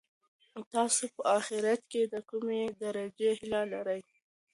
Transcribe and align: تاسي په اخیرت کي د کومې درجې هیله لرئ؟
تاسي 0.71 1.05
په 1.15 1.21
اخیرت 1.39 1.81
کي 1.91 2.01
د 2.13 2.15
کومې 2.29 2.61
درجې 2.81 3.29
هیله 3.39 3.61
لرئ؟ 3.73 4.01